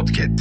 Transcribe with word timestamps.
Podcat. 0.00 0.40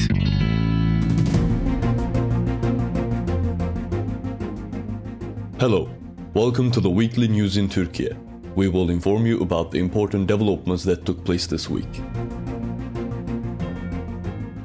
Hello, 5.59 5.90
welcome 6.33 6.72
to 6.72 6.79
the 6.79 6.90
weekly 6.90 7.27
news 7.27 7.58
in 7.58 7.67
Turkey. 7.67 8.09
We 8.55 8.70
will 8.70 8.89
inform 8.89 9.25
you 9.25 9.41
about 9.41 9.71
the 9.71 9.80
important 9.80 10.27
developments 10.27 10.86
that 10.86 11.05
took 11.05 11.25
place 11.25 11.45
this 11.45 11.69
week. 11.69 11.91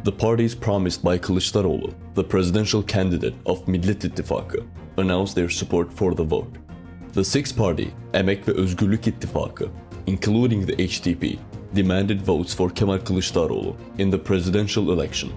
The 0.05 0.13
parties 0.13 0.55
promised 0.55 1.03
by 1.03 1.19
Kılıçdaroğlu, 1.19 1.93
the 2.15 2.25
presidential 2.25 2.85
candidate 2.85 3.35
of 3.47 3.67
Millet 3.67 4.05
İttifakı, 4.05 4.63
announced 4.97 5.35
their 5.35 5.51
support 5.51 5.93
for 5.93 6.15
the 6.15 6.31
vote. 6.31 6.57
The 7.15 7.25
six-party 7.25 7.89
Emek 8.13 8.49
ve 8.49 8.53
Özgürlük 8.53 9.07
İttifakı, 9.07 9.69
including 10.07 10.67
the 10.67 10.87
HDP, 10.87 11.39
demanded 11.75 12.21
votes 12.27 12.55
for 12.55 12.71
Kemal 12.71 12.99
Kılıçdaroğlu 12.99 13.77
in 13.99 14.11
the 14.11 14.19
presidential 14.19 14.89
election. 14.89 15.31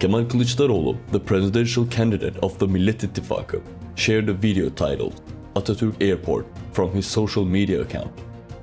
Kemal 0.00 0.28
Kılıçdaroğlu, 0.28 0.96
the 1.12 1.18
presidential 1.18 1.90
candidate 1.96 2.38
of 2.42 2.58
the 2.58 2.66
Millet 2.66 3.04
İttifakı, 3.04 3.60
shared 3.96 4.28
a 4.28 4.42
video 4.42 4.68
titled 4.70 5.12
Atatürk 5.54 6.02
Airport 6.02 6.46
from 6.72 6.94
his 6.94 7.06
social 7.06 7.44
media 7.44 7.82
account. 7.82 8.10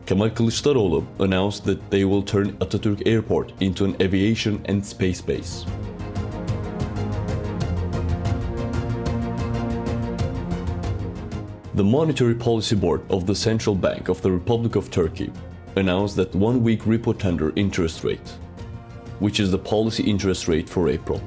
Kemal 0.08 0.30
Kılıçdaroğlu 0.30 1.04
announced 1.20 1.66
that 1.66 1.92
they 1.92 2.02
will 2.02 2.26
turn 2.26 2.50
Atatürk 2.60 3.08
Airport 3.08 3.62
into 3.62 3.86
an 3.86 3.96
aviation 4.02 4.60
and 4.68 4.82
space 4.82 5.28
base. 5.28 5.66
The 11.80 11.86
Monetary 11.86 12.36
Policy 12.36 12.76
Board 12.76 13.04
of 13.10 13.26
the 13.26 13.34
Central 13.34 13.74
Bank 13.74 14.10
of 14.10 14.22
the 14.22 14.30
Republic 14.30 14.76
of 14.76 14.92
Turkey 14.92 15.32
announced 15.78 16.18
that 16.18 16.36
one 16.36 16.62
week 16.62 16.82
repo 16.82 17.18
tender 17.18 17.54
interest 17.56 18.04
rate 18.04 18.34
which 19.20 19.40
is 19.40 19.50
the 19.50 19.58
policy 19.58 20.04
interest 20.04 20.50
rate 20.50 20.68
for 20.68 20.90
April. 20.90 21.22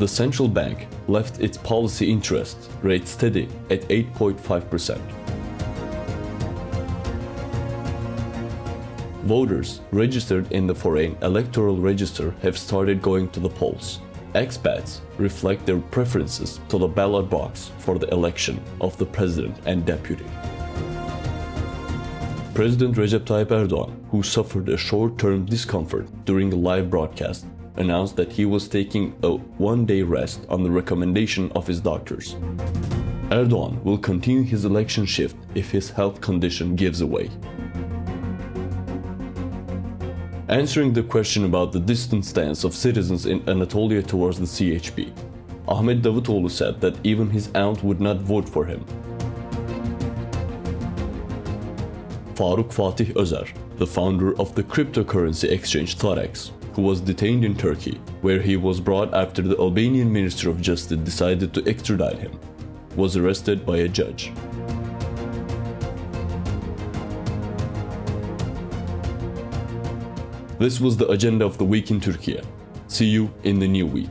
The 0.00 0.08
central 0.08 0.48
bank 0.48 0.88
left 1.06 1.38
its 1.38 1.56
policy 1.56 2.10
interest 2.10 2.72
rate 2.82 3.06
steady 3.06 3.48
at 3.70 3.82
8.5%. 3.82 4.98
Voters 9.22 9.80
registered 9.92 10.50
in 10.50 10.66
the 10.66 10.74
foreign 10.74 11.16
electoral 11.22 11.76
register 11.76 12.34
have 12.42 12.58
started 12.58 13.00
going 13.00 13.28
to 13.28 13.38
the 13.38 13.48
polls. 13.48 14.00
Expats 14.34 15.00
reflect 15.16 15.64
their 15.64 15.78
preferences 15.78 16.58
to 16.68 16.76
the 16.76 16.88
ballot 16.88 17.30
box 17.30 17.70
for 17.78 18.00
the 18.00 18.08
election 18.08 18.60
of 18.80 18.98
the 18.98 19.06
president 19.06 19.56
and 19.66 19.86
deputy. 19.86 20.24
President 22.52 22.96
Recep 22.96 23.20
Tayyip 23.20 23.46
Erdogan, 23.46 23.94
who 24.10 24.24
suffered 24.24 24.68
a 24.68 24.76
short 24.76 25.18
term 25.18 25.44
discomfort 25.44 26.08
during 26.24 26.52
a 26.52 26.56
live 26.56 26.90
broadcast, 26.90 27.46
announced 27.76 28.16
that 28.16 28.32
he 28.32 28.44
was 28.44 28.66
taking 28.66 29.14
a 29.22 29.30
one 29.58 29.86
day 29.86 30.02
rest 30.02 30.44
on 30.48 30.64
the 30.64 30.70
recommendation 30.70 31.52
of 31.52 31.68
his 31.68 31.80
doctors. 31.80 32.34
Erdogan 33.30 33.80
will 33.84 33.98
continue 33.98 34.42
his 34.42 34.64
election 34.64 35.06
shift 35.06 35.36
if 35.54 35.70
his 35.70 35.90
health 35.90 36.20
condition 36.20 36.74
gives 36.74 37.00
away. 37.00 37.30
Answering 40.48 40.92
the 40.92 41.02
question 41.02 41.46
about 41.46 41.72
the 41.72 41.80
distant 41.80 42.26
stance 42.26 42.64
of 42.64 42.74
citizens 42.74 43.24
in 43.24 43.42
Anatolia 43.48 44.02
towards 44.02 44.38
the 44.38 44.44
CHP, 44.44 45.10
Ahmet 45.66 46.02
Davutoğlu 46.02 46.50
said 46.50 46.82
that 46.82 46.98
even 47.02 47.30
his 47.30 47.50
aunt 47.54 47.82
would 47.82 47.98
not 47.98 48.18
vote 48.18 48.46
for 48.46 48.66
him 48.66 48.84
Faruk 52.34 52.74
Fatih 52.74 53.14
Özer, 53.14 53.48
the 53.78 53.86
founder 53.86 54.38
of 54.38 54.54
the 54.54 54.62
cryptocurrency 54.62 55.50
exchange 55.50 55.96
Thodex, 55.96 56.50
who 56.74 56.82
was 56.82 57.00
detained 57.00 57.42
in 57.44 57.56
Turkey, 57.56 57.98
where 58.20 58.42
he 58.42 58.58
was 58.58 58.80
brought 58.80 59.14
after 59.14 59.40
the 59.40 59.56
Albanian 59.56 60.12
Minister 60.12 60.50
of 60.50 60.60
Justice 60.60 60.98
decided 60.98 61.54
to 61.54 61.66
extradite 61.66 62.18
him, 62.18 62.38
was 62.96 63.16
arrested 63.16 63.64
by 63.64 63.78
a 63.78 63.88
judge. 63.88 64.30
This 70.56 70.80
was 70.80 70.96
the 70.96 71.08
agenda 71.08 71.44
of 71.44 71.58
the 71.58 71.64
week 71.64 71.90
in 71.90 72.00
Turkey. 72.00 72.40
See 72.86 73.06
you 73.06 73.28
in 73.42 73.58
the 73.58 73.66
new 73.66 73.86
week. 73.86 74.08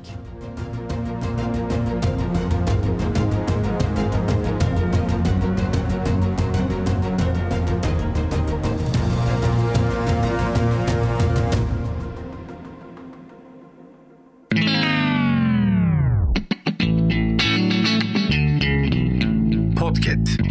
Podcat. 19.76 20.43